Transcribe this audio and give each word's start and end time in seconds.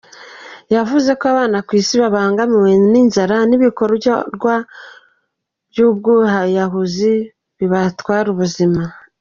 Yavuzeko 0.75 1.23
Abana 1.33 1.57
kuri 1.65 1.77
iy’isi 1.79 1.95
babangamiwe 2.03 2.71
n’inzara’ibikorwa 2.91 4.53
by’ubwiyahuzi 5.71 7.11
bibatwara 7.57 8.27
ubuzima. 8.33 8.81